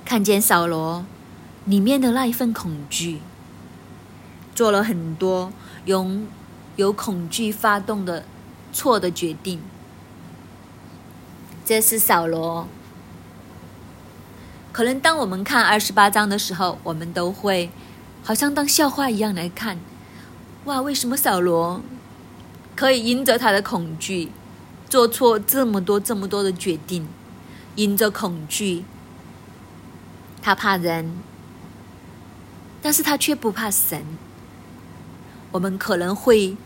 [0.05, 1.03] 看见扫罗
[1.65, 3.21] 里面的那一份恐惧，
[4.53, 5.51] 做了很多
[5.86, 6.27] 用。
[6.75, 8.25] 有恐惧发动的
[8.71, 9.62] 错的决定，
[11.63, 12.67] 这是扫罗。
[14.71, 17.69] 可能当我们看二十八章的时候，我们都会
[18.23, 19.77] 好像当笑话一样来看。
[20.65, 21.81] 哇，为什么扫罗
[22.75, 24.31] 可以因着他的恐惧
[24.89, 27.07] 做错这么多、这么多的决定？
[27.75, 28.83] 因着恐惧，
[30.41, 31.17] 他怕人，
[32.81, 34.03] 但是他却不怕神。
[35.53, 36.57] 我们可能会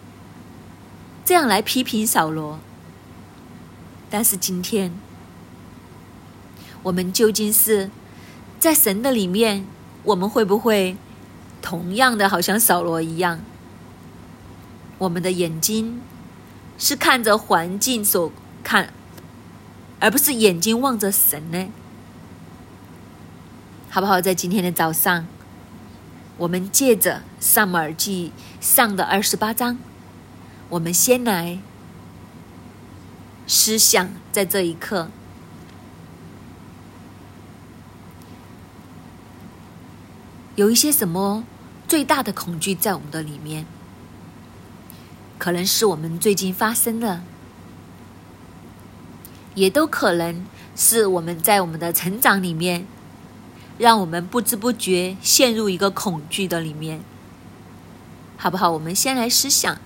[1.25, 2.57] 这样来批评扫罗，
[4.09, 4.93] 但是今天，
[6.83, 7.91] 我们究竟是
[8.57, 9.67] 在神的里面，
[10.03, 10.95] 我们会不会
[11.61, 13.41] 同样的好像扫罗一样？
[14.97, 16.01] 我们的眼睛
[16.77, 18.31] 是看着环境所
[18.63, 18.93] 看，
[19.99, 21.67] 而不是眼睛望着神呢？
[23.89, 24.21] 好不好？
[24.21, 25.27] 在今天的早上。
[26.37, 28.31] 我们借着《萨姆耳记》
[28.65, 29.77] 上的二十八章，
[30.69, 31.59] 我们先来
[33.45, 35.09] 思想，在这一刻，
[40.55, 41.43] 有一些什么
[41.87, 43.65] 最大的恐惧在我们的里面？
[45.37, 47.21] 可能是我们最近发生的，
[49.53, 50.43] 也都可能
[50.75, 52.87] 是我们在我们的成长里面。
[53.77, 56.99] 让我们不知不觉陷入一个恐惧的里面，
[58.37, 58.69] 好不好？
[58.69, 59.77] 我们先来思想，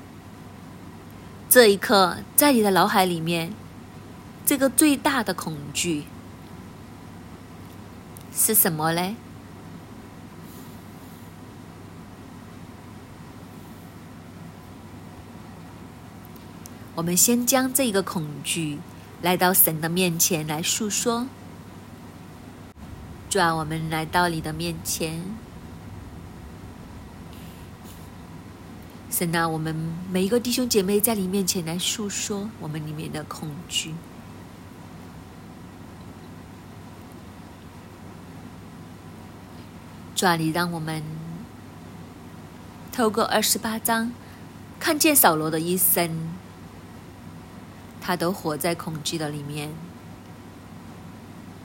[1.49, 3.53] 这一刻在你的脑海里面，
[4.45, 6.03] 这个最大的恐惧
[8.35, 9.15] 是什么嘞？
[16.95, 18.79] 我们先将这个恐惧
[19.21, 21.25] 来到神的面前来诉说。
[23.29, 25.23] 主啊，我们来到你的面前，
[29.21, 29.75] 神啊，我们
[30.11, 33.93] 每一个弟兄姐妹在你面前来诉说我们里面的恐惧。
[40.15, 41.03] 主啊，你让我们
[42.91, 44.11] 透过二十八章
[44.79, 46.31] 看见扫罗的一生，
[48.01, 49.69] 他都活在恐惧的里面，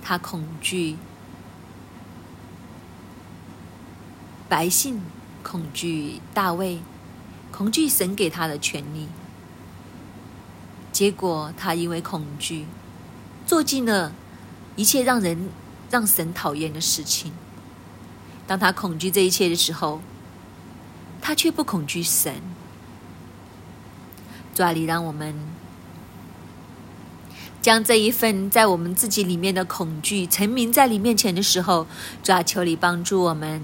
[0.02, 0.98] 他恐惧。
[4.46, 5.00] 百姓
[5.42, 6.80] 恐惧大卫，
[7.56, 9.08] 恐惧神给他的权利，
[10.92, 12.66] 结果他因为恐惧，
[13.46, 14.12] 做尽了
[14.76, 15.48] 一切让人
[15.88, 17.32] 让神讨厌的事情。
[18.46, 20.02] 当他恐惧这一切的时候，
[21.22, 22.42] 他却不恐惧神。
[24.54, 25.34] 主啊，你让我们
[27.62, 31.86] 将这一份在我们自己里面的恐惧，陈明在你面前的时候，
[32.22, 33.62] 主啊，求你帮助我们。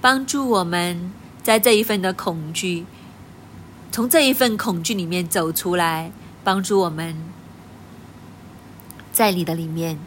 [0.00, 1.12] 帮助我们
[1.44, 2.86] 在这一份的恐惧
[3.92, 6.10] 从这一份恐惧里面走出来，
[6.42, 7.14] 帮助我们
[9.12, 9.98] 在你的里面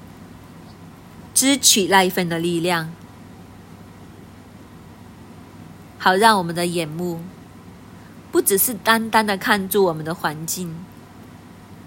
[1.35, 2.91] 支取那一份的力量，
[5.99, 7.21] 好让我们的眼目
[8.31, 10.75] 不只是单单的看住我们的环境，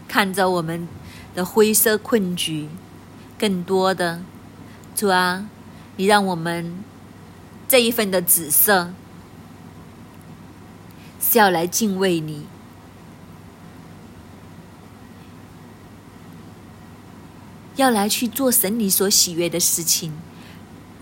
[0.07, 0.87] 看着我们
[1.35, 2.69] 的灰色困局，
[3.37, 4.23] 更多的
[4.95, 5.47] 主啊，
[5.97, 6.83] 你让我们
[7.69, 8.95] 这一份的紫色。
[11.21, 12.47] 是要来敬畏你，
[17.77, 20.15] 要来去做神你所喜悦的事情，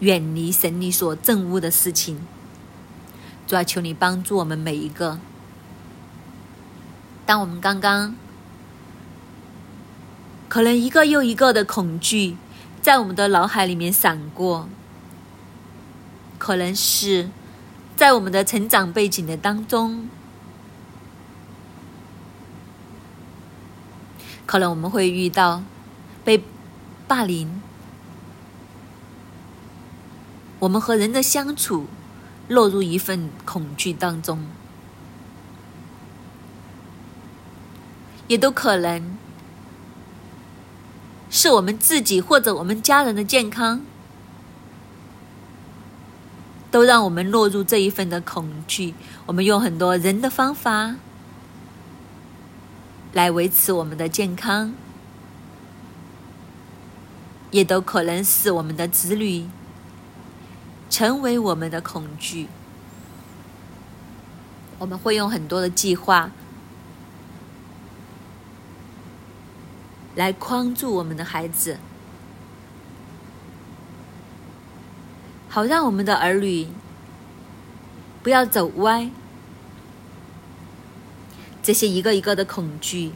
[0.01, 2.21] 远离神你所憎恶的事情。
[3.47, 5.21] 主要求你帮助我们每一个。
[7.25, 8.16] 当我们刚刚
[10.49, 12.37] 可能一个又一个的恐惧
[12.83, 14.69] 在我们的脑海里面闪过，
[16.39, 17.31] 可能是。
[17.99, 20.09] 在我们的成长背景的当中，
[24.46, 25.64] 可能我们会遇到
[26.24, 26.44] 被
[27.09, 27.61] 霸凌，
[30.61, 31.88] 我们和人的相处
[32.46, 34.46] 落入一份恐惧当中，
[38.28, 39.18] 也都可能
[41.28, 43.82] 是我们自己或者我们家人的健康。
[46.71, 48.95] 都让我们落入这一份的恐惧。
[49.27, 50.97] 我们用很多人的方法
[53.12, 54.75] 来维持我们的健康，
[57.51, 59.49] 也都可能使我们的子女
[60.91, 62.49] 成为我们的恐惧。
[64.79, 66.31] 我们会用很多的计划
[70.14, 71.79] 来框住我们的孩子。
[75.59, 76.69] 好让我们的儿女
[78.23, 79.11] 不要走歪，
[81.61, 83.11] 这些一个一个的恐惧，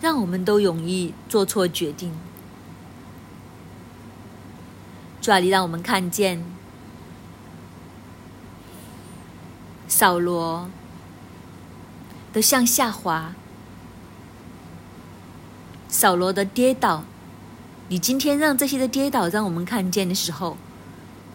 [0.00, 2.12] 让我们都容易做错决定。
[5.22, 6.44] 主啊，你让我们看见
[9.86, 10.68] 扫罗
[12.32, 13.36] 的向下滑，
[15.88, 17.04] 扫罗的跌倒。
[17.88, 20.56] 你今天让这些的跌倒让我们看见的时候，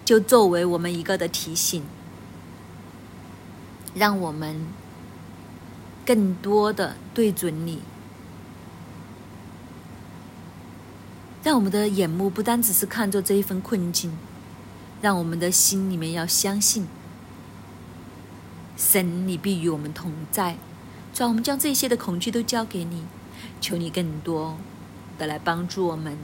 [0.04, 1.84] 就作为我们一个的提醒，
[3.94, 4.66] 让我们
[6.04, 7.84] 更多的对准你，
[11.44, 14.18] 让我们的眼目不单只是看着这一份困境，
[15.02, 16.88] 让我们的心里面要相信，
[18.76, 20.58] 神你必与我们同在。
[21.14, 23.04] 主，我们将这些的恐惧都交给你，
[23.62, 24.58] 求你更多
[25.20, 26.18] 的来帮助我们。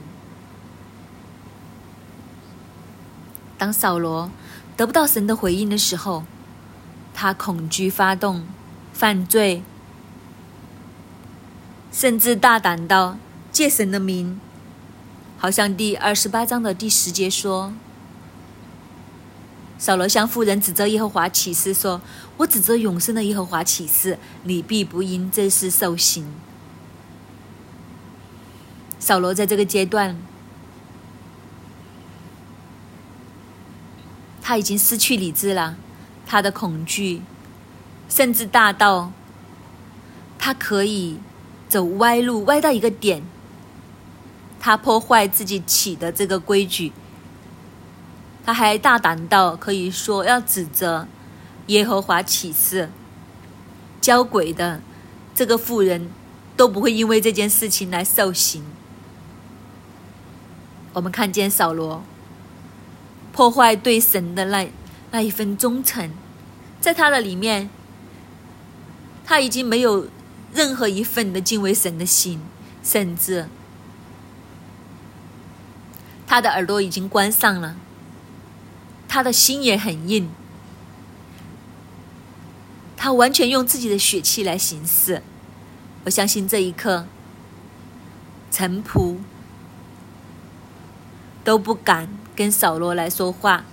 [3.58, 4.30] 当扫罗
[4.76, 6.24] 得不到神的回应的时候，
[7.14, 8.44] 他恐惧发动
[8.92, 9.62] 犯罪，
[11.90, 13.16] 甚至大胆到
[13.50, 14.38] 借神的名，
[15.38, 17.72] 好像第二十八章的第十节说
[19.78, 22.02] ：“扫罗向妇人指责耶和华起誓说
[22.36, 26.26] ：‘我指责永生的耶和华起誓，你必不因这事受刑。’”
[29.00, 30.18] 扫罗在这个阶段。
[34.48, 35.76] 他已经失去理智了，
[36.24, 37.20] 他的恐惧
[38.08, 39.10] 甚至大到
[40.38, 41.18] 他可以
[41.68, 43.24] 走歪路，歪到一个点，
[44.60, 46.92] 他破坏自己起的这个规矩，
[48.44, 51.08] 他还大胆到可以说要指责
[51.66, 52.88] 耶和华起誓，
[54.00, 54.80] 交鬼的
[55.34, 56.08] 这个妇人
[56.56, 58.62] 都不会因为这件事情来受刑。
[60.92, 62.04] 我们看见扫罗。
[63.36, 64.66] 破坏对神的那
[65.10, 66.10] 那一份忠诚，
[66.80, 67.68] 在他的里面，
[69.26, 70.08] 他已经没有
[70.54, 72.40] 任何一份的敬畏神的心，
[72.82, 73.46] 甚至
[76.26, 77.76] 他的耳朵已经关上了，
[79.06, 80.30] 他的心也很硬，
[82.96, 85.22] 他完全用自己的血气来行事。
[86.04, 87.06] 我相信这一刻，
[88.50, 89.18] 臣仆
[91.44, 92.08] 都不敢。
[92.36, 93.64] 跟扫罗来说话。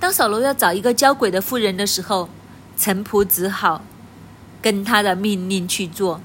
[0.00, 2.28] 当扫罗要找一个交鬼的妇人的时候，
[2.76, 3.82] 臣仆只好
[4.60, 6.20] 跟他的命令去做。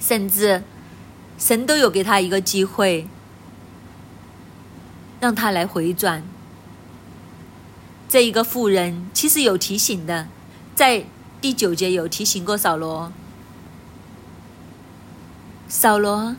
[0.00, 0.62] 甚至
[1.36, 3.08] 神都有给他一个机会，
[5.20, 6.22] 让他来回转。
[8.08, 10.28] 这一个妇人其实有提醒的，
[10.74, 11.04] 在
[11.40, 13.12] 第九节有提醒过扫罗。
[15.68, 16.36] 扫罗。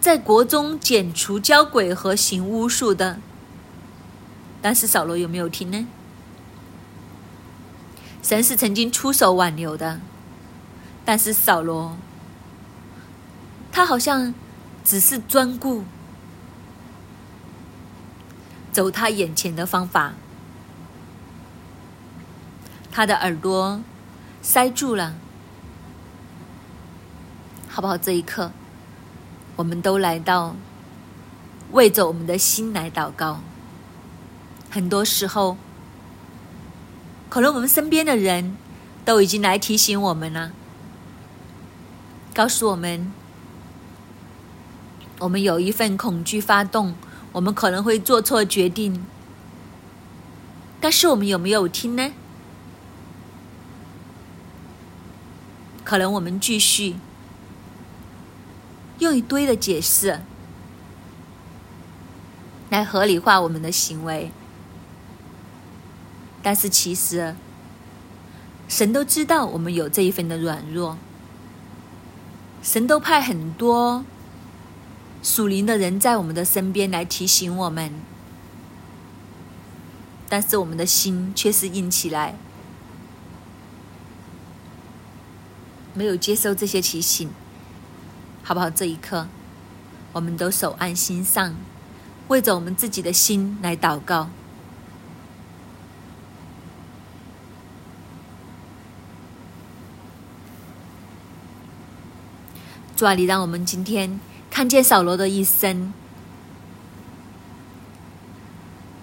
[0.00, 3.18] 在国中剪除交鬼和行巫术的，
[4.62, 5.86] 但是扫罗有没有听呢？
[8.22, 10.00] 神是曾经出手挽留的，
[11.04, 11.96] 但是扫罗，
[13.70, 14.34] 他好像
[14.82, 15.84] 只是专顾
[18.72, 20.14] 走他眼前的方法，
[22.90, 23.82] 他的耳朵
[24.40, 25.14] 塞住了，
[27.68, 27.98] 好不好？
[27.98, 28.52] 这一刻，
[29.60, 30.56] 我们都来到
[31.72, 33.40] 为着我们的心来祷告。
[34.70, 35.58] 很多时候。
[37.28, 38.56] 可能我们身边的人
[39.04, 40.50] 都已经来提醒我们了，
[42.34, 43.12] 告诉我们，
[45.20, 46.96] 我们有一份恐惧发动，
[47.30, 49.06] 我们可能会做错决定。
[50.80, 52.10] 但是我们有没有听呢？
[55.84, 56.96] 可能我们继续
[59.00, 60.20] 用一堆的解释
[62.70, 64.30] 来合理化我们的行为。
[66.42, 67.34] 但是其实，
[68.66, 70.96] 神都知道我们有这一份的软弱，
[72.62, 74.04] 神都派很多
[75.22, 77.92] 属灵的人在我们的身边来提醒我们，
[80.30, 82.36] 但是我们的心却是硬起来，
[85.92, 87.30] 没有接受这些提醒，
[88.50, 88.68] 好不好？
[88.68, 89.28] 这一刻，
[90.12, 91.54] 我们都手按心上，
[92.26, 94.28] 为着我们自己的心来祷告。
[102.96, 104.18] 主啊，你让我们今天
[104.50, 105.92] 看见扫罗的一生。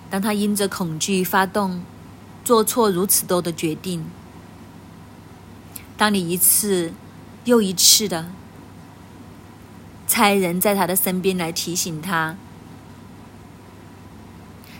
[0.09, 1.81] 当他因着恐惧发动，
[2.43, 4.01] 做错如此多的决定；
[5.95, 6.91] 当你一次
[7.45, 8.25] 又一次的
[10.07, 12.37] 差人在他的身边来提醒他，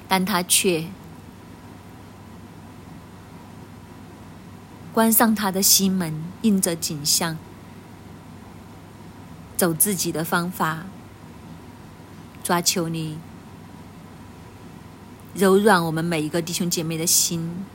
[0.08, 0.86] 但他却
[4.94, 7.38] 关上他的心门，应着景象。
[9.58, 10.86] 走自己的方法，
[12.44, 13.18] 抓求你
[15.34, 17.66] 柔软我们每一个弟兄姐妹的心。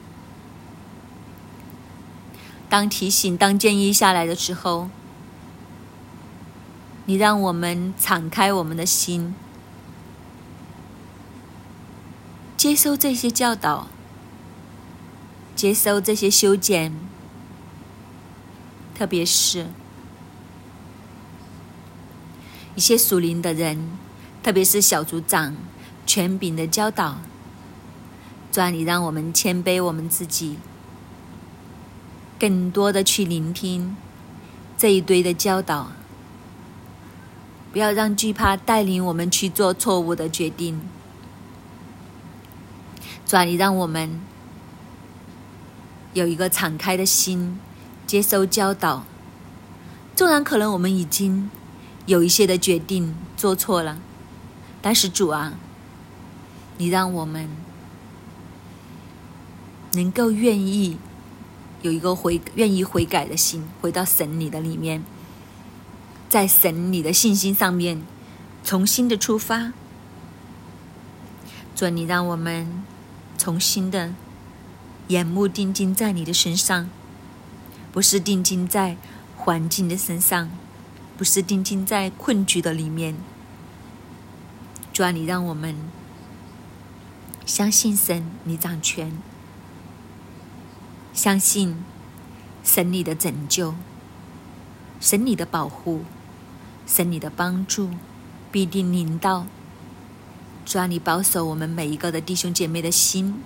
[2.68, 4.88] 当提醒、当建议下来的时候，
[7.06, 9.34] 你让我们敞开我们的心，
[12.56, 13.88] 接收这些教导，
[15.56, 16.92] 接收这些修剪，
[18.94, 19.66] 特别是。
[22.74, 23.90] 一些属灵的人，
[24.42, 25.56] 特别是小组长、
[26.06, 27.18] 权柄的教导，
[28.50, 30.56] 主啊，你让我们谦卑我们自己，
[32.38, 33.94] 更多的去聆听
[34.78, 35.92] 这一堆的教导，
[37.72, 40.80] 不要让惧怕带领我们去做错误的决定。
[43.26, 44.20] 主啊，你让我们
[46.12, 47.58] 有一个敞开的心，
[48.06, 49.04] 接受教导，
[50.14, 51.50] 纵然可能我们已经。
[52.04, 53.96] 有一些的决定做错了，
[54.82, 55.54] 但是主啊，
[56.76, 57.48] 你让我们
[59.92, 60.98] 能够愿意
[61.80, 65.04] 有一个悔愿意悔改的心，回到神你的里面，
[66.32, 68.02] 在神你的信心上面
[68.64, 69.74] 重新的出发。
[71.76, 72.82] 主，你让我们
[73.36, 74.14] 重新的
[75.08, 76.88] 眼目定睛在你的身上，
[77.92, 78.96] 不是定睛在
[79.36, 80.48] 环境的身上。
[81.18, 83.14] 不是定睛在困局的里面，
[84.90, 85.76] 主啊，你让我们
[87.44, 89.12] 相信神，你掌权，
[91.12, 91.84] 相信
[92.64, 93.74] 神你的拯救，
[94.98, 96.02] 神你的保护，
[96.94, 97.88] 神你的帮助
[98.50, 99.46] 必定临到。
[100.66, 103.42] 主啊，你保守我们每一个的弟兄姐妹的心，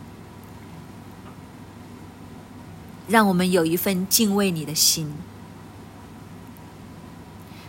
[3.06, 5.14] 让我们有一份敬畏你的心。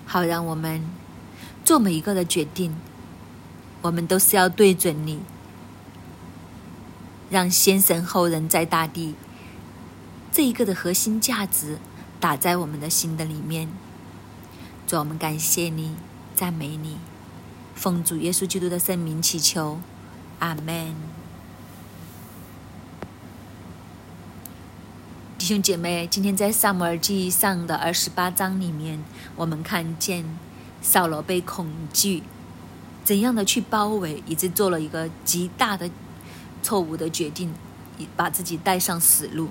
[0.07, 0.81] 好，让我们
[1.63, 2.75] 做每一个的决定，
[3.83, 5.19] 我们都是要对准你，
[7.29, 9.13] 让先神后人，在大地
[10.31, 11.77] 这一个的核心价值
[12.19, 13.69] 打在我们的心的里面。
[14.87, 15.97] 主，我们感谢你，
[16.33, 16.95] 赞美你，
[17.75, 19.81] 奉主耶稣基督的圣名祈求，
[20.39, 20.95] 阿门。
[25.37, 29.03] 弟兄姐妹，今天在萨摩尔记上的二十八章里面，
[29.35, 30.23] 我们看见
[30.81, 32.23] 扫罗被恐惧
[33.03, 35.89] 怎样的去包围，以致做了一个极大的
[36.63, 37.53] 错误的决定，
[38.15, 39.49] 把自己带上死路。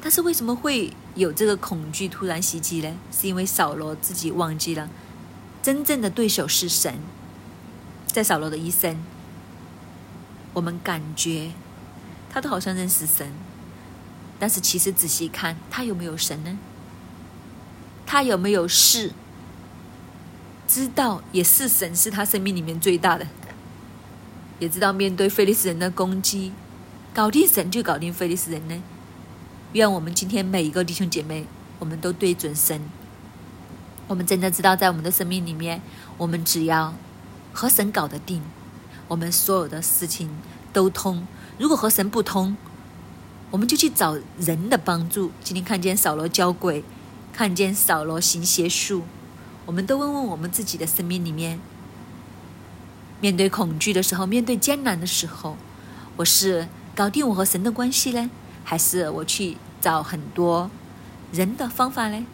[0.00, 2.94] 但是为什么会有这个恐惧突然袭击呢？
[3.10, 4.88] 是因为扫罗自己忘记了
[5.62, 6.98] 真正的对手是神。
[8.06, 9.02] 在扫罗的一生，
[10.52, 11.52] 我们感觉
[12.30, 13.32] 他都好像认识神。
[14.38, 16.58] 但是其实仔细看，他有没有神呢？
[18.04, 19.12] 他有没有事？
[20.66, 23.26] 知道也是神是他生命里面最大的，
[24.58, 26.52] 也知道面对菲利斯人的攻击，
[27.14, 28.82] 搞定神就搞定菲利斯人呢？
[29.72, 31.46] 愿我们今天每一个弟兄姐妹，
[31.78, 32.78] 我们都对准神。
[34.06, 35.80] 我们真的知道，在我们的生命里面，
[36.18, 36.92] 我们只要
[37.54, 38.42] 和神搞得定，
[39.08, 40.28] 我们所有的事情
[40.74, 41.26] 都通。
[41.58, 42.54] 如果和神不通，
[43.50, 45.32] 我们就去找人的帮助。
[45.42, 46.84] 今天看见扫罗教鬼，
[47.32, 49.04] 看见扫罗行邪术，
[49.64, 51.58] 我们都问问我们自己的生命里面，
[53.22, 55.56] 面对恐惧的时候，面对艰难的时候，
[56.16, 58.30] 我是搞定我和神的关系呢，
[58.64, 60.70] 还是我去找很多
[61.32, 62.24] 人的方法呢？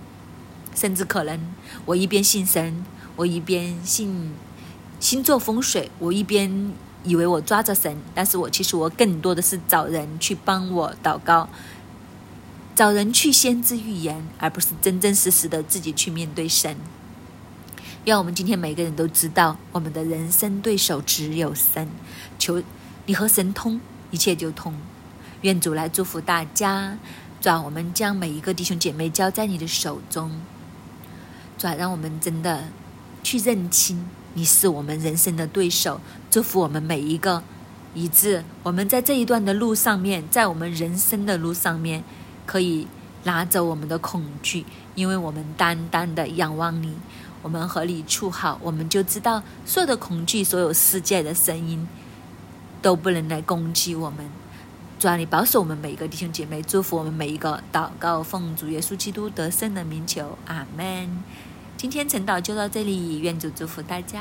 [0.74, 1.40] 甚至可能，
[1.86, 2.84] 我一边信神，
[3.16, 4.32] 我一边信
[5.00, 6.72] 星座风水，我一边
[7.02, 11.48] 以为我抓着神，但是我其实我更多的是找人去帮我祷告，
[12.76, 16.76] 找人去先知预言，而不是真真实实的自己去面对神。
[18.04, 21.88] 愿我们今天每个人都知道，我们的人生对手只有神，
[22.38, 22.62] 求
[23.06, 23.80] 你和神通，
[24.12, 24.74] 一切就通。
[25.42, 26.98] 愿主来祝福大家，
[27.40, 30.32] 主，我们将每一个弟兄姐妹交在你的手中。
[31.56, 32.64] 主，让我们真的
[33.22, 37.42] 去认清你是我们人生的对手，祝福我们每一个，
[37.94, 42.02] 以致我们在这一段的路上面，在我们人生的路上面，
[42.44, 42.88] 可以
[43.22, 44.66] 拿走我们的恐惧，
[44.96, 46.96] 因为我们单单的仰望你，
[47.42, 51.86] 我们和你处好，我们就知道所有的恐惧，所有世界的声音
[52.82, 54.28] 都不能来攻击我们。
[54.98, 61.22] 主啊，你保守我们每一个弟兄姐妹，祝福我们每一个，祷告奉主耶稣基督得胜的名求，阿门。
[61.76, 64.20] 今天晨祷就到这里，愿主祝福大家。